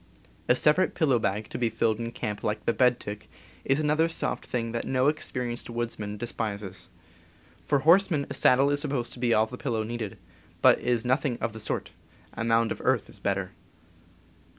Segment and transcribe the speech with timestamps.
[0.49, 3.29] A separate pillow bag, to be filled in camp like the bed tick,
[3.63, 6.89] is another soft thing that no experienced woodsman despises.
[7.67, 10.17] For horsemen a saddle is sup posed to be all the pillow needed;
[10.59, 11.91] but it is nothing of the sort—
[12.33, 13.51] a mound of earth is better.